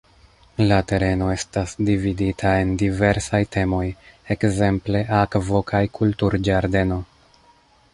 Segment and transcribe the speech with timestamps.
[0.69, 3.85] La tereno estas dividita en diversaj temoj,
[4.37, 7.01] ekzemple "akvo- kaj kultur-ĝardeno".